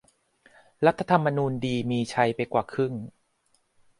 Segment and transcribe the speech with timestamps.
[0.85, 2.93] "รัฐธรรมนูญดี มีชัย ไปกว่าครึ่ง"